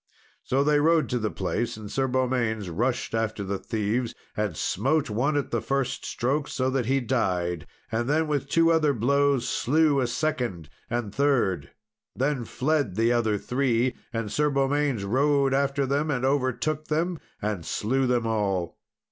[0.41, 5.11] So they rode to the place, and Sir Beaumains rushed after the thieves, and smote
[5.11, 9.47] one, at the first stroke, so that he died; and then, with two other blows,
[9.47, 11.69] slew a second and third.
[12.15, 18.07] Then fled the other three, and Sir Beaumains rode after them, and overtook and slew
[18.07, 18.79] them all.